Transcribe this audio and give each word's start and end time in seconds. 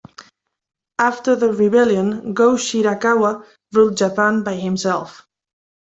After 0.97 1.35
the 1.35 1.53
rebellion, 1.53 2.33
Go-Shirakawa 2.33 3.45
ruled 3.71 3.97
Japan 3.97 4.41
by 4.41 4.55
himself. 4.55 5.27